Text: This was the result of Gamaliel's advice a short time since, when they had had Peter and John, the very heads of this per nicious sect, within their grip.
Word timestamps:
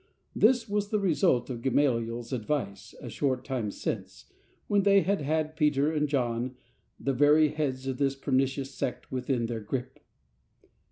This 0.35 0.67
was 0.67 0.89
the 0.89 0.97
result 0.99 1.51
of 1.51 1.61
Gamaliel's 1.61 2.33
advice 2.33 2.95
a 3.01 3.07
short 3.07 3.45
time 3.45 3.69
since, 3.69 4.33
when 4.65 4.81
they 4.81 5.01
had 5.01 5.21
had 5.21 5.55
Peter 5.55 5.91
and 5.93 6.09
John, 6.09 6.55
the 6.99 7.13
very 7.13 7.49
heads 7.49 7.85
of 7.85 7.99
this 7.99 8.15
per 8.15 8.31
nicious 8.31 8.69
sect, 8.73 9.11
within 9.11 9.45
their 9.45 9.59
grip. 9.61 9.99